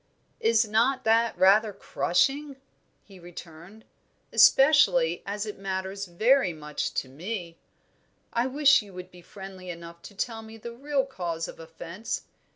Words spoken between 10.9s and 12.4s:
cause of offence.